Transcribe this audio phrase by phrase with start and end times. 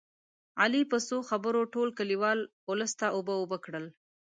[0.61, 3.85] علي په څو خبرو ټول کلیوال اولس ته اوبه اوبه کړل